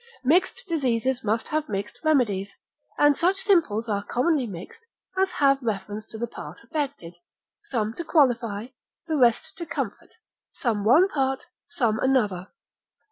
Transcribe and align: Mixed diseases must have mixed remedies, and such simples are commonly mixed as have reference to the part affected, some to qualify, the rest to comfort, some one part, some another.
Mixed 0.23 0.63
diseases 0.67 1.23
must 1.23 1.49
have 1.49 1.69
mixed 1.69 1.99
remedies, 2.03 2.55
and 2.97 3.15
such 3.15 3.37
simples 3.43 3.87
are 3.87 4.01
commonly 4.01 4.47
mixed 4.47 4.81
as 5.15 5.29
have 5.33 5.61
reference 5.61 6.07
to 6.07 6.17
the 6.17 6.25
part 6.25 6.57
affected, 6.63 7.13
some 7.65 7.93
to 7.93 8.03
qualify, 8.03 8.69
the 9.05 9.15
rest 9.15 9.55
to 9.59 9.65
comfort, 9.67 10.09
some 10.51 10.83
one 10.83 11.07
part, 11.07 11.45
some 11.69 11.99
another. 11.99 12.47